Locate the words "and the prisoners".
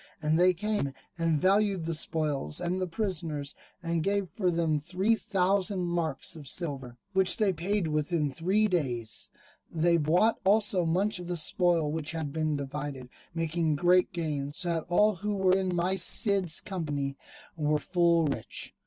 2.59-3.53